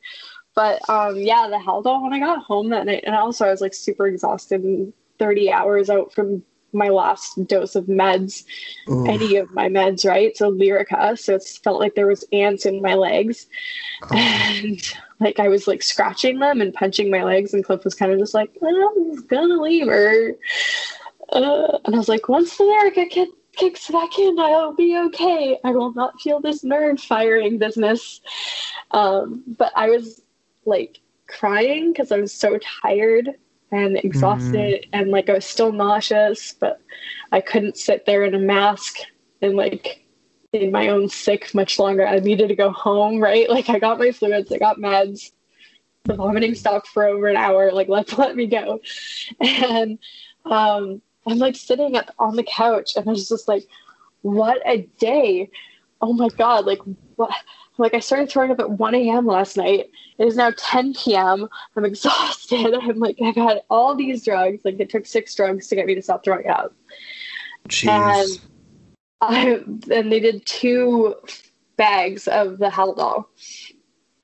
[0.54, 3.62] But um, yeah, the Haldol when I got home that night, and also I was
[3.62, 8.46] like super exhausted and 30 hours out from my last dose of meds
[8.90, 9.06] Ooh.
[9.06, 10.36] any of my meds, right?
[10.36, 11.18] So Lyrica.
[11.18, 13.48] So it felt like there was ants in my legs.
[14.04, 14.16] Oh.
[14.16, 14.82] And
[15.20, 18.20] like I was like scratching them and punching my legs, and Cliff was kind of
[18.20, 20.36] just like, I'm just gonna leave her.
[21.32, 25.60] Uh, and I was like, once the Lyrica kid kicks back in, I'll be okay.
[25.64, 28.22] I will not feel this nerve firing business.
[28.92, 30.22] Um, but I was
[30.66, 33.30] like crying because I was so tired
[33.72, 36.82] and exhausted and like I was still nauseous, but
[37.32, 38.98] I couldn't sit there in a mask
[39.42, 40.04] and like
[40.54, 42.06] in my own sick much longer.
[42.06, 43.50] I needed to go home, right?
[43.50, 45.32] Like I got my fluids, I got meds.
[46.04, 47.72] The vomiting stopped for over an hour.
[47.72, 48.82] Like let let me go.
[49.40, 50.00] And
[50.46, 53.66] um, I'm like sitting at, on the couch, and I was just like,
[54.22, 55.50] "What a day!
[56.02, 56.66] Oh my god!
[56.66, 56.80] Like
[57.16, 57.32] what?"
[57.78, 59.26] Like I started throwing up at 1 a.m.
[59.26, 59.90] last night.
[60.18, 61.48] It is now 10 p.m.
[61.76, 62.74] I'm exhausted.
[62.74, 64.64] I'm like I've had all these drugs.
[64.64, 66.74] Like it took six drugs to get me to stop throwing up.
[67.70, 68.40] Jeez.
[69.22, 71.16] I and they did two
[71.78, 73.26] bags of the Haldol.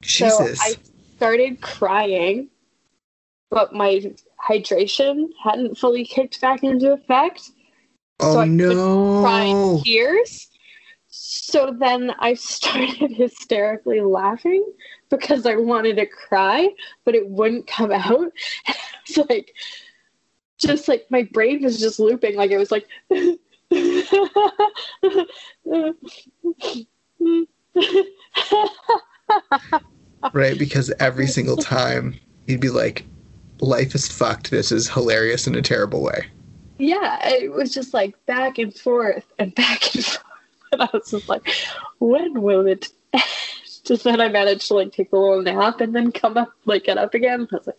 [0.03, 0.27] So
[0.59, 0.75] I
[1.17, 2.49] started crying,
[3.49, 4.13] but my
[4.47, 7.51] hydration hadn't fully kicked back into effect.
[8.19, 9.21] oh so I no.
[9.21, 10.46] Crying tears.
[11.29, 14.65] So then I started hysterically laughing
[15.09, 16.69] because I wanted to cry,
[17.03, 18.31] but it wouldn't come out.
[18.65, 18.75] And I
[19.07, 19.53] was like,
[20.57, 22.87] just like my brain was just looping, like it was like.
[30.33, 32.15] Right, because every single time
[32.47, 33.05] you'd be like,
[33.59, 34.49] life is fucked.
[34.49, 36.27] This is hilarious in a terrible way.
[36.77, 40.23] yeah, it was just like back and forth and back and forth.
[40.71, 41.47] And I was just like,
[41.99, 43.23] when will it end?
[43.83, 46.83] Just then I managed to like take a little nap and then come up, like
[46.83, 47.47] get up again.
[47.49, 47.77] I was like,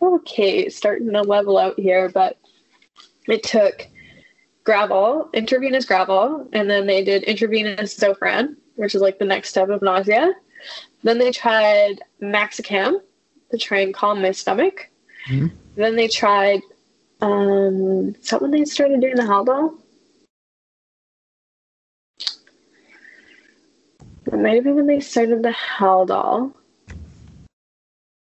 [0.00, 2.08] okay, starting to level out here.
[2.08, 2.38] But
[3.26, 3.88] it took
[4.64, 9.68] Gravol, intravenous Gravol, and then they did intravenous Zofran, which is like the next step
[9.68, 10.32] of nausea.
[11.02, 13.00] Then they tried Maxicam
[13.50, 14.88] to try and calm my stomach.
[15.28, 15.50] Mhm.
[15.74, 16.60] Then they tried
[17.20, 19.76] um, is that when they started doing the Haldol?
[24.32, 26.52] It might have been when they started the Haldol.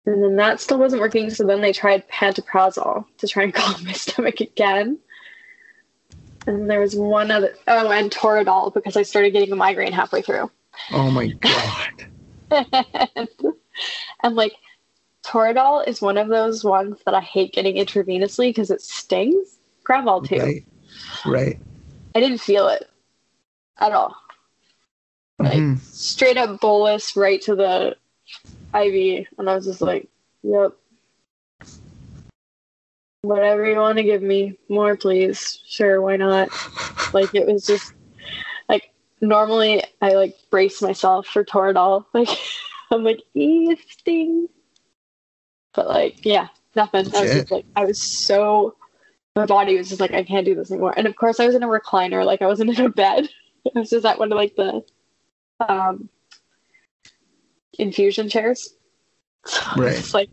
[0.07, 3.85] And then that still wasn't working, so then they tried pantoprazole to try and calm
[3.85, 4.99] my stomach again.
[6.47, 9.93] And then there was one other, oh, and Toradol because I started getting a migraine
[9.93, 10.51] halfway through.
[10.91, 12.07] Oh my god.
[12.51, 13.29] and,
[14.23, 14.55] and like
[15.25, 19.59] Toradol is one of those ones that I hate getting intravenously because it stings.
[19.85, 20.39] Gravol too.
[20.39, 20.67] Right.
[21.25, 21.59] Right.
[22.15, 22.91] I didn't feel it
[23.79, 24.15] at all.
[25.38, 25.81] Like Mhm.
[25.81, 27.97] straight up bolus right to the
[28.73, 30.09] IV, and I was just like,
[30.42, 30.73] "Yep,
[33.23, 35.61] whatever you want to give me, more please.
[35.66, 36.49] Sure, why not?"
[37.12, 37.92] Like it was just
[38.68, 42.07] like normally I like brace myself for Toradol.
[42.14, 42.29] Like
[42.90, 44.49] I'm like, "Ee, sting,"
[45.75, 47.12] but like yeah, nothing.
[47.14, 48.77] I was just like, I was so.
[49.37, 50.94] My body was just like, I can't do this anymore.
[50.97, 52.25] And of course, I was in a recliner.
[52.25, 53.29] Like I wasn't in a bed.
[53.75, 54.85] I was just at one of like the
[55.61, 56.09] um,
[57.79, 58.75] infusion chairs.
[59.47, 59.99] So Right.
[59.99, 60.31] It's like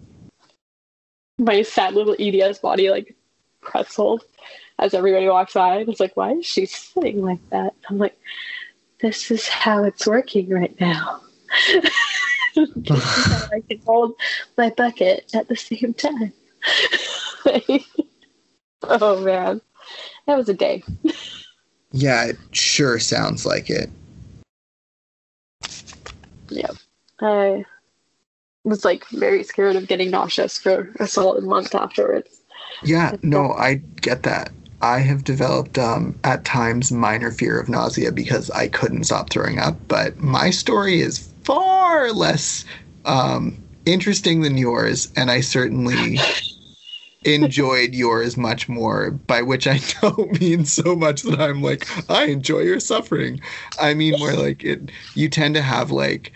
[1.37, 3.13] my sad little EDS body like
[3.61, 4.21] pretzeled
[4.79, 5.79] as everybody walks by.
[5.79, 7.73] It's like, why is she sitting like that?
[7.89, 8.17] I'm like,
[9.01, 11.21] this is how it's working right now.
[12.55, 14.13] I can hold
[14.57, 16.33] my bucket at the same time.
[18.83, 19.61] oh man,
[20.27, 20.83] that was a day.
[21.91, 23.89] Yeah, it sure sounds like it.
[27.21, 27.65] I
[28.63, 32.41] was like very scared of getting nauseous for a solid month afterwards.
[32.83, 34.51] Yeah, no, I get that.
[34.81, 39.59] I have developed um, at times minor fear of nausea because I couldn't stop throwing
[39.59, 39.75] up.
[39.87, 42.65] But my story is far less
[43.05, 46.19] um, interesting than yours, and I certainly
[47.23, 49.11] enjoyed yours much more.
[49.11, 53.41] By which I don't mean so much that I'm like I enjoy your suffering.
[53.79, 54.91] I mean more like it.
[55.15, 56.33] You tend to have like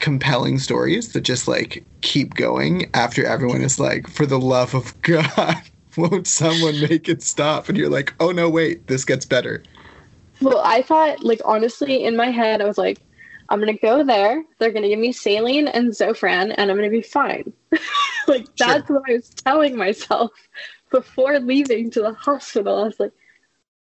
[0.00, 5.00] compelling stories that just like keep going after everyone is like, for the love of
[5.02, 5.60] God
[5.96, 7.68] won't someone make it stop?
[7.68, 9.62] And you're like, oh no, wait, this gets better.
[10.40, 13.00] Well, I thought, like, honestly, in my head, I was like,
[13.48, 14.44] I'm gonna go there.
[14.58, 17.52] They're gonna give me saline and Zofran, and I'm gonna be fine.
[18.28, 19.00] like that's sure.
[19.00, 20.30] what I was telling myself
[20.90, 22.82] before leaving to the hospital.
[22.82, 23.12] I was like,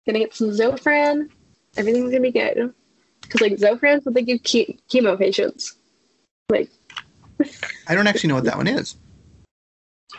[0.05, 1.29] gonna get some Zofran.
[1.75, 2.73] Everything's gonna be good.
[3.21, 5.75] Because like Zofran's what they give ke- chemo patients.
[6.49, 6.69] Like,
[7.87, 8.95] I don't actually know what that one is.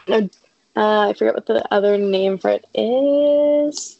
[0.77, 3.98] Uh, I forget what the other name for it is.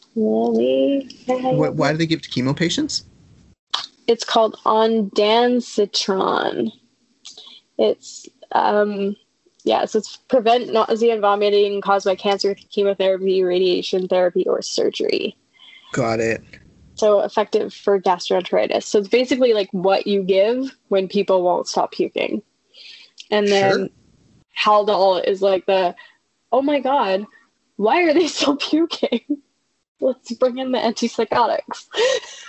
[1.57, 3.03] What, why do they give to chemo patients?
[4.09, 6.71] It's called ondansetron.
[7.77, 9.15] It's um,
[9.63, 15.37] yeah, so it's prevent nausea and vomiting caused by cancer, chemotherapy, radiation therapy, or surgery.
[15.91, 16.43] Got it.
[16.95, 18.81] So effective for gastroenteritis.
[18.81, 22.41] So it's basically like what you give when people won't stop puking.
[23.29, 23.89] And then sure.
[24.57, 25.95] Haldol is like the
[26.51, 27.27] oh my god,
[27.75, 29.21] why are they still puking?
[30.01, 31.85] Let's bring in the antipsychotics.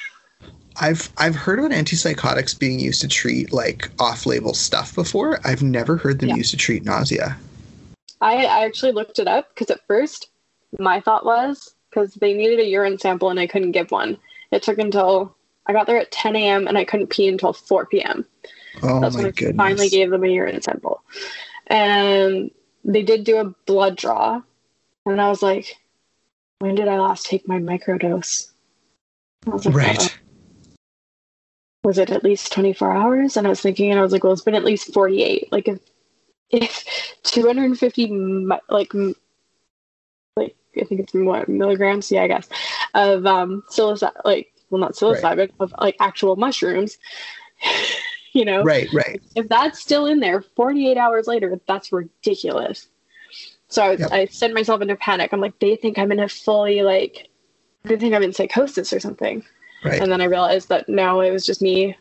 [0.77, 5.41] I've I've heard about antipsychotics being used to treat like off-label stuff before.
[5.45, 6.37] I've never heard them yeah.
[6.37, 7.37] used to treat nausea.
[8.21, 10.31] I, I actually looked it up because at first
[10.79, 14.19] my thought was because they needed a urine sample and I couldn't give one.
[14.53, 15.35] It took until
[15.67, 16.69] I got there at 10 a.m.
[16.69, 18.27] and I couldn't pee until 4 p.m.
[18.83, 19.57] Oh That's my when I goodness.
[19.57, 21.03] finally gave them a urine sample.
[21.67, 22.51] And
[22.85, 24.43] they did do a blood draw,
[25.07, 25.77] and I was like,
[26.59, 28.51] when did I last take my microdose?
[29.47, 30.03] I was like, right.
[30.03, 30.09] Uh,
[31.83, 33.37] was it at least 24 hours?
[33.37, 35.51] And I was thinking, and I was like, well, it's been at least 48.
[35.51, 35.79] Like, if,
[36.51, 36.85] if
[37.23, 38.93] 250, like,
[40.37, 42.11] like, I think it's what, milligrams?
[42.11, 42.49] Yeah, I guess,
[42.95, 45.53] of um, psilocybin, like, well, not psilocybin, right.
[45.61, 46.99] of like actual mushrooms.
[48.33, 52.89] you know right right if that's still in there 48 hours later that's ridiculous
[53.69, 54.13] so I, yep.
[54.13, 57.29] I sent myself into panic i'm like they think i'm in a fully like
[57.85, 59.45] they think i'm in psychosis or something
[59.85, 61.97] right and then i realized that no it was just me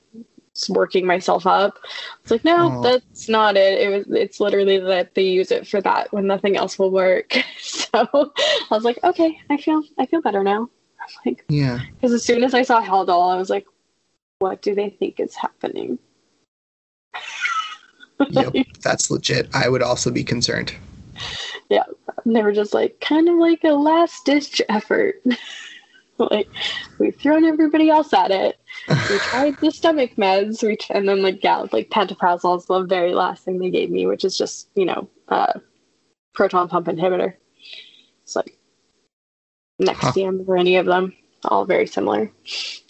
[0.68, 1.80] working myself up
[2.22, 2.82] it's like no oh.
[2.82, 6.58] that's not it it was it's literally that they use it for that when nothing
[6.58, 11.08] else will work so i was like okay i feel i feel better now I'm
[11.26, 13.66] like yeah because as soon as i saw haldol i was like
[14.40, 15.98] what do they think is happening
[18.30, 19.50] yep, that's legit.
[19.54, 20.74] I would also be concerned.
[21.70, 21.84] Yeah,
[22.26, 25.24] they were just like kind of like a last ditch effort.
[26.32, 26.50] like
[26.98, 28.60] we've thrown everybody else at it.
[28.88, 33.14] We tried the stomach meds, we and then like yeah, like pantoprazole is the very
[33.14, 35.54] last thing they gave me, which is just you know uh,
[36.34, 37.34] proton pump inhibitor.
[38.24, 38.58] It's like
[39.82, 40.52] Nexium huh.
[40.52, 41.14] or any of them,
[41.46, 42.30] all very similar.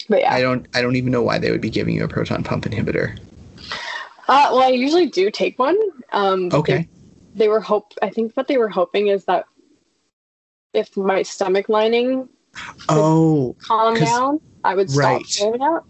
[0.08, 2.08] But yeah, I don't I don't even know why they would be giving you a
[2.08, 3.18] proton pump inhibitor.
[4.28, 5.76] Uh, well, I usually do take one.
[6.12, 6.88] Um, okay.
[7.34, 7.94] They, they were hope.
[8.02, 9.44] I think what they were hoping is that
[10.72, 12.28] if my stomach lining
[12.88, 15.26] oh calm down, I would stop right.
[15.26, 15.86] throwing up.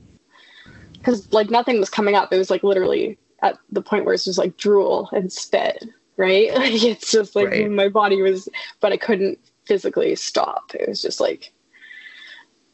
[0.93, 2.33] Because like nothing was coming up.
[2.33, 5.85] It was like literally at the point where it's just like drool and spit.
[6.17, 6.51] Right.
[6.55, 7.71] Like it's just like right.
[7.71, 8.49] my body was,
[8.81, 10.75] but I couldn't physically stop.
[10.75, 11.53] It was just like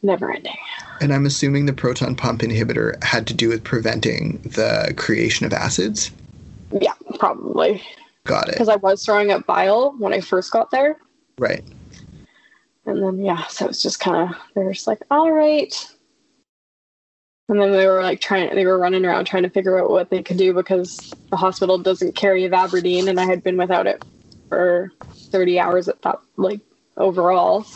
[0.03, 0.57] never ending.
[1.01, 5.53] And I'm assuming the proton pump inhibitor had to do with preventing the creation of
[5.53, 6.11] acids?
[6.81, 7.83] Yeah, probably.
[8.25, 8.53] Got it.
[8.53, 10.99] Because I was throwing up bile when I first got there.
[11.39, 11.63] Right.
[12.87, 15.75] And then, yeah, so it's just kind of, they were just like, all right.
[17.49, 20.11] And then they were like trying, they were running around trying to figure out what
[20.11, 24.05] they could do because the hospital doesn't carry Ivabradine and I had been without it
[24.49, 24.93] for
[25.31, 26.61] 30 hours at that, like,
[26.97, 27.67] overall.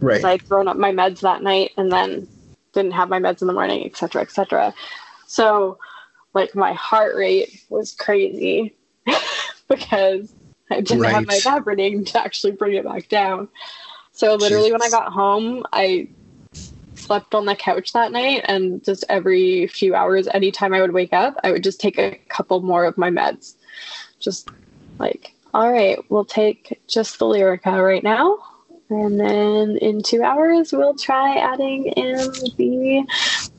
[0.00, 0.20] Right.
[0.20, 2.28] So I'd thrown up my meds that night and then
[2.72, 4.74] didn't have my meds in the morning, etc., etc.
[5.26, 5.78] So,
[6.34, 8.74] like, my heart rate was crazy
[9.68, 10.32] because
[10.70, 11.14] I didn't right.
[11.14, 13.48] have my Ivabradine to actually bring it back down.
[14.18, 16.08] So, literally, when I got home, I
[16.94, 21.12] slept on the couch that night and just every few hours anytime i would wake
[21.12, 23.54] up i would just take a couple more of my meds
[24.18, 24.50] just
[24.98, 28.36] like all right we'll take just the lyrica right now
[28.90, 32.16] and then in two hours, we'll try adding in
[32.56, 33.06] the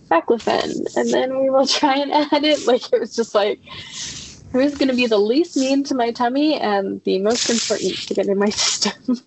[0.10, 0.98] baclofen.
[0.98, 2.66] And then we will try and add it.
[2.66, 3.60] Like, it was just like,
[4.52, 8.14] who's going to be the least mean to my tummy and the most important to
[8.14, 9.20] get in my system.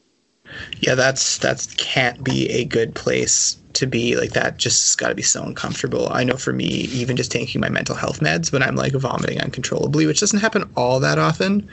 [0.81, 4.17] Yeah, that's that's can't be a good place to be.
[4.17, 6.09] Like that just got to be so uncomfortable.
[6.11, 9.41] I know for me, even just taking my mental health meds when I'm like vomiting
[9.41, 11.69] uncontrollably, which doesn't happen all that often.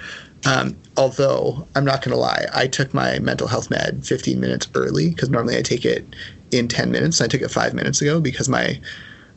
[0.45, 5.09] Um, although I'm not gonna lie, I took my mental health med 15 minutes early
[5.09, 6.15] because normally I take it
[6.51, 7.21] in 10 minutes.
[7.21, 8.79] I took it five minutes ago because my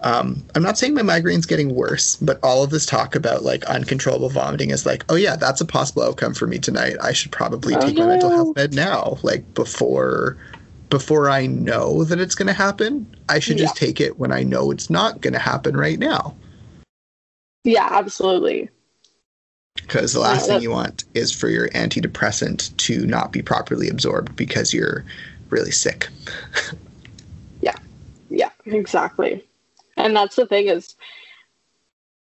[0.05, 3.64] um, I'm not saying my migraine's getting worse, but all of this talk about like
[3.66, 6.96] uncontrollable vomiting is like, oh yeah, that's a possible outcome for me tonight.
[7.00, 10.36] I should probably take my mental health med now, like before
[10.88, 13.14] before I know that it's going to happen.
[13.28, 13.66] I should yeah.
[13.66, 16.34] just take it when I know it's not going to happen right now.
[17.64, 18.68] Yeah, absolutely.
[19.76, 23.88] Because the last yeah, thing you want is for your antidepressant to not be properly
[23.88, 25.05] absorbed because you're
[25.48, 26.09] really sick.
[27.62, 27.76] yeah.
[28.28, 29.44] Yeah, exactly
[29.97, 30.95] and that's the thing is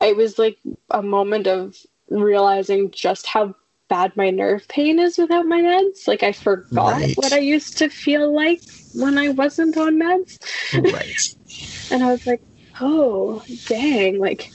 [0.00, 0.58] it was like
[0.90, 1.76] a moment of
[2.08, 3.54] realizing just how
[3.88, 6.06] bad my nerve pain is without my meds.
[6.06, 7.16] Like i forgot right.
[7.16, 8.60] what i used to feel like
[8.94, 10.38] when i wasn't on meds.
[10.72, 11.34] Right.
[11.92, 12.40] And i was like
[12.80, 14.52] oh dang like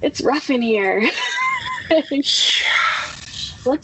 [0.00, 1.10] it's rough in here.
[1.90, 2.62] Let's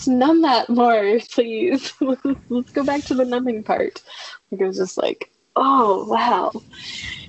[0.06, 1.92] numb that more please.
[2.00, 4.02] Let's go back to the numbing part.
[4.50, 6.50] Like it was just like oh wow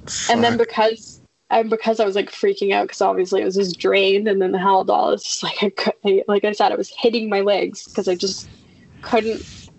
[0.07, 0.35] Fuck.
[0.35, 3.79] And then because and because I was like freaking out because obviously it was just
[3.79, 6.89] drained, and then the Haldol is just like I could, like I said, I was
[6.89, 8.49] hitting my legs because I just
[9.01, 9.69] couldn't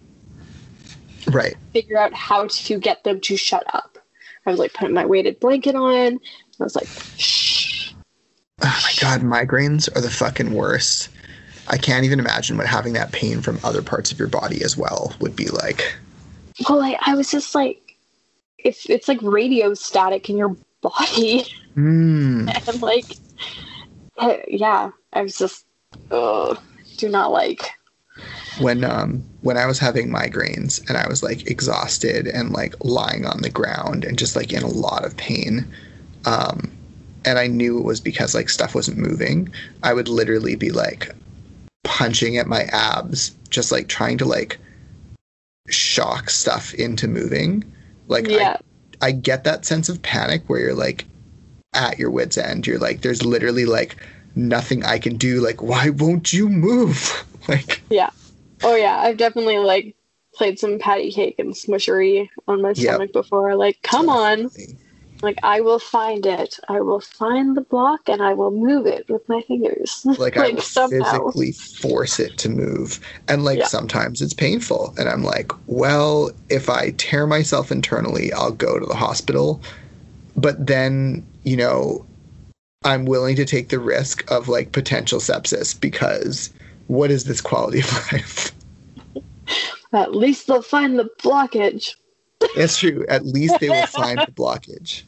[1.28, 3.98] right figure out how to get them to shut up.
[4.46, 6.18] I was like putting my weighted blanket on.
[6.60, 7.92] I was like, shh.
[8.62, 11.08] Oh my god, migraines are the fucking worst.
[11.68, 14.76] I can't even imagine what having that pain from other parts of your body as
[14.76, 15.96] well would be like.
[16.68, 17.85] Well, I, I was just like,
[18.58, 21.44] it's it's like radio static in your body.
[21.76, 22.68] Mm.
[22.68, 23.16] and like,
[24.48, 25.66] yeah, I was just,
[26.10, 26.60] oh,
[26.96, 27.70] do not like.
[28.58, 33.26] When um when I was having migraines and I was like exhausted and like lying
[33.26, 35.70] on the ground and just like in a lot of pain,
[36.24, 36.72] um,
[37.26, 39.52] and I knew it was because like stuff wasn't moving,
[39.82, 41.14] I would literally be like
[41.84, 44.58] punching at my abs, just like trying to like
[45.68, 47.64] shock stuff into moving
[48.08, 48.56] like yeah.
[49.00, 51.04] I, I get that sense of panic where you're like
[51.74, 52.66] at your wits end.
[52.66, 53.96] You're like, there's literally like
[54.34, 55.40] nothing I can do.
[55.40, 57.24] Like, why won't you move?
[57.48, 58.10] like Yeah.
[58.62, 58.98] Oh yeah.
[58.98, 59.94] I've definitely like
[60.34, 63.12] played some patty cake and smushery on my stomach yep.
[63.12, 63.54] before.
[63.56, 64.50] Like, come on.
[65.22, 66.58] Like I will find it.
[66.68, 70.02] I will find the block and I will move it with my fingers.
[70.04, 71.04] Like, like I will somehow.
[71.04, 73.00] physically force it to move.
[73.28, 73.66] And like yeah.
[73.66, 74.94] sometimes it's painful.
[74.98, 79.60] And I'm like, well, if I tear myself internally, I'll go to the hospital.
[80.36, 82.04] But then, you know,
[82.84, 86.52] I'm willing to take the risk of like potential sepsis because
[86.86, 88.52] what is this quality of life?
[89.92, 91.94] At least they'll find the blockage.
[92.56, 93.04] That's true.
[93.08, 95.02] At least they will find the blockage.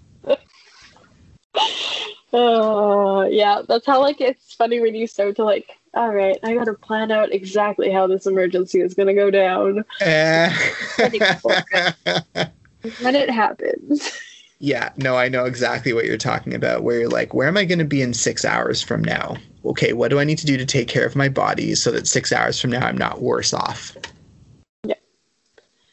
[2.32, 3.62] Oh, uh, yeah.
[3.66, 6.74] That's how, like, it's funny when you start to, like, all right, I got to
[6.74, 9.84] plan out exactly how this emergency is going to go down.
[10.00, 10.54] Uh.
[13.00, 14.10] when it happens.
[14.60, 16.82] Yeah, no, I know exactly what you're talking about.
[16.82, 19.36] Where you're like, where am I going to be in six hours from now?
[19.64, 22.06] Okay, what do I need to do to take care of my body so that
[22.06, 23.96] six hours from now I'm not worse off?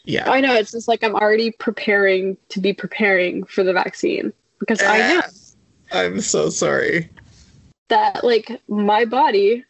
[0.06, 0.30] Yeah.
[0.30, 0.54] I know.
[0.54, 5.22] It's just like I'm already preparing to be preparing for the vaccine because I know.
[5.92, 7.10] I'm so sorry.
[7.90, 9.64] That, like, my body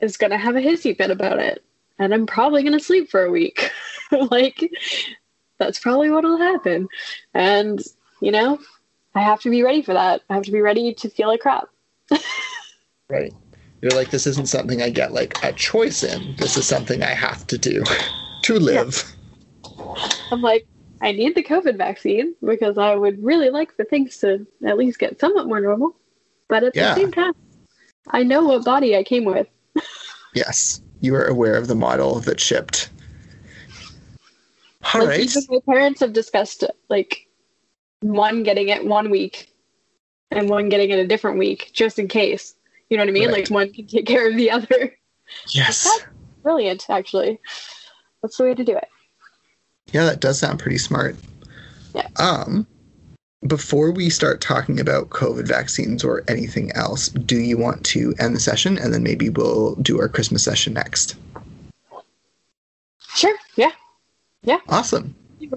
[0.00, 1.62] is going to have a hissy fit about it.
[1.98, 3.70] And I'm probably going to sleep for a week.
[4.30, 4.70] like,
[5.58, 6.88] that's probably what will happen.
[7.34, 7.82] And,
[8.20, 8.58] you know,
[9.14, 10.22] I have to be ready for that.
[10.28, 11.68] I have to be ready to feel like crap.
[13.08, 13.32] right.
[13.80, 16.34] You're like, this isn't something I get like a choice in.
[16.36, 17.84] This is something I have to do
[18.42, 19.13] to live.
[20.30, 20.66] I'm like,
[21.00, 24.98] I need the COVID vaccine because I would really like for things to at least
[24.98, 25.94] get somewhat more normal.
[26.48, 26.94] But at yeah.
[26.94, 27.34] the same time,
[28.08, 29.46] I know what body I came with.
[30.34, 32.90] yes, you are aware of the model that shipped.
[34.92, 35.36] All like, right.
[35.48, 37.28] My parents have discussed like
[38.00, 39.50] one getting it one week
[40.30, 42.54] and one getting it a different week just in case.
[42.90, 43.28] You know what I mean?
[43.28, 43.38] Right.
[43.38, 44.94] Like one can take care of the other.
[45.48, 45.84] Yes.
[45.84, 46.06] That's
[46.42, 47.40] brilliant, actually.
[48.22, 48.88] That's the way to do it.
[49.92, 51.16] Yeah, that does sound pretty smart.
[51.94, 52.08] Yeah.
[52.16, 52.66] Um,
[53.46, 58.34] before we start talking about COVID vaccines or anything else, do you want to end
[58.34, 61.16] the session and then maybe we'll do our Christmas session next?
[63.14, 63.36] Sure.
[63.56, 63.70] Yeah.
[64.42, 64.58] Yeah.
[64.68, 65.14] Awesome.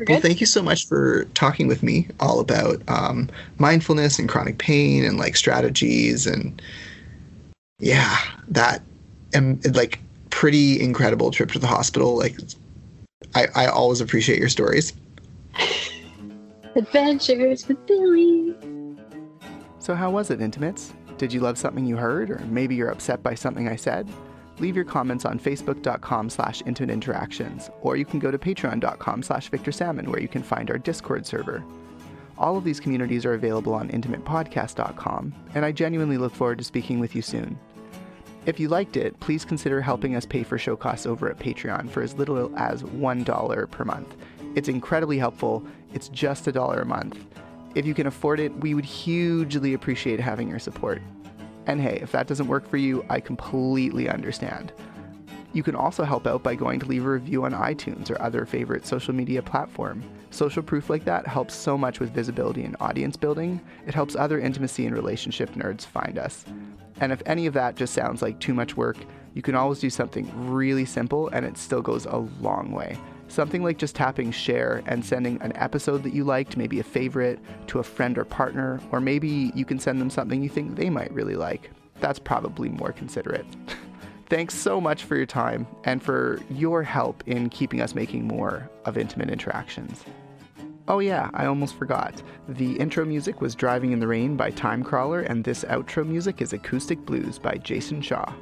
[0.07, 4.57] Well, thank you so much for talking with me all about um, mindfulness and chronic
[4.57, 6.61] pain and like strategies and
[7.79, 8.17] Yeah,
[8.49, 8.81] that
[9.33, 9.99] and like
[10.29, 12.17] pretty incredible trip to the hospital.
[12.17, 12.37] Like,
[13.35, 14.93] I I always appreciate your stories.
[16.75, 18.55] Adventures with Billy.
[19.79, 20.93] So how was it, intimates?
[21.17, 24.07] Did you love something you heard, or maybe you're upset by something I said?
[24.59, 29.49] Leave your comments on facebook.com slash intimate interactions, or you can go to patreon.com slash
[29.49, 31.63] Victor Salmon, where you can find our Discord server.
[32.37, 36.99] All of these communities are available on intimatepodcast.com, and I genuinely look forward to speaking
[36.99, 37.57] with you soon.
[38.47, 41.89] If you liked it, please consider helping us pay for show costs over at Patreon
[41.89, 44.15] for as little as $1 per month.
[44.55, 45.67] It's incredibly helpful.
[45.93, 47.25] It's just a dollar a month.
[47.75, 51.01] If you can afford it, we would hugely appreciate having your support.
[51.65, 54.71] And hey, if that doesn't work for you, I completely understand.
[55.51, 58.45] You can also help out by going to leave a review on iTunes or other
[58.45, 60.01] favorite social media platform.
[60.31, 63.59] Social proof like that helps so much with visibility and audience building.
[63.85, 66.45] It helps other intimacy and relationship nerds find us.
[66.99, 68.97] And if any of that just sounds like too much work,
[69.33, 72.97] you can always do something really simple and it still goes a long way.
[73.27, 77.39] Something like just tapping share and sending an episode that you liked, maybe a favorite,
[77.67, 80.89] to a friend or partner, or maybe you can send them something you think they
[80.89, 81.69] might really like.
[81.99, 83.45] That's probably more considerate.
[84.29, 88.69] Thanks so much for your time and for your help in keeping us making more
[88.85, 90.03] of intimate interactions.
[90.89, 92.23] Oh, yeah, I almost forgot.
[92.47, 96.53] The intro music was Driving in the Rain by Timecrawler, and this outro music is
[96.53, 98.33] Acoustic Blues by Jason Shaw.